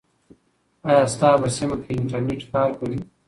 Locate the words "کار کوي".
2.53-2.99